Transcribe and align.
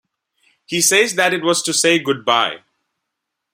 He 0.65 0.81
says 0.81 1.13
that 1.13 1.31
it 1.31 1.43
was 1.43 1.61
to 1.61 1.75
say 1.75 1.99
goodbye. 1.99 2.61